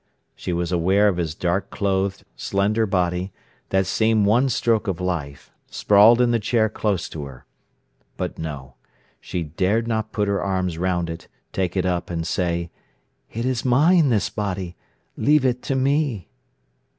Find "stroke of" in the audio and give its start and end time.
4.49-4.99